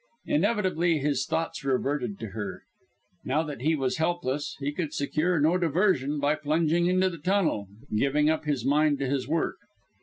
[0.25, 2.63] Inevitably his thoughts reverted to her.
[3.23, 7.67] Now that he was helpless, he could secure no diversion by plunging into the tunnel,
[7.95, 9.57] giving up his mind to his work.